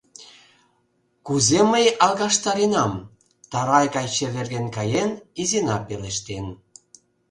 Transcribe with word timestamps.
—Кузе 1.25 1.59
мый 1.71 1.85
алгаштаренам?— 2.05 2.91
тарай 3.51 3.85
гай 3.95 4.07
чеверген 4.15 4.65
каен, 4.75 5.09
Изина 5.41 5.77
пелештен. 5.87 6.45